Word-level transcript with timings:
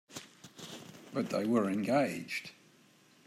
But 1.13 1.29
they 1.29 1.45
were 1.45 1.69
engaged. 1.69 2.53